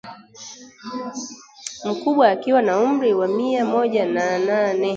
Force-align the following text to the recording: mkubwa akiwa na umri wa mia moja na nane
mkubwa 1.85 2.29
akiwa 2.29 2.61
na 2.61 2.79
umri 2.79 3.13
wa 3.13 3.27
mia 3.27 3.65
moja 3.65 4.05
na 4.05 4.39
nane 4.39 4.89